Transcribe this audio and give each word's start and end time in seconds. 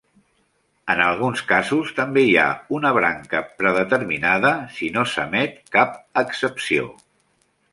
En 0.93 1.01
alguns 1.07 1.43
casos 1.51 1.91
també 1.99 2.23
hi 2.29 2.31
ha 2.43 2.47
una 2.77 2.91
branca 2.99 3.41
predeterminada, 3.59 4.51
si 4.79 4.89
no 4.97 5.05
s'emet 5.13 5.63
cap 5.77 5.93
excepció. 6.25 6.89